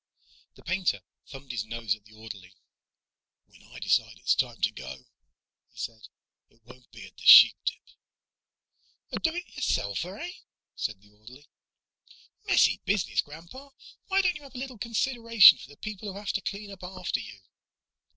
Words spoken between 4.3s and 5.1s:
time to go,"